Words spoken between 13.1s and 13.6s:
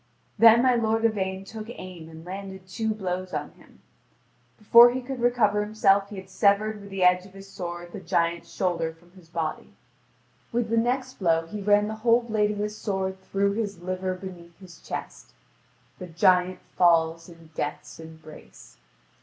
through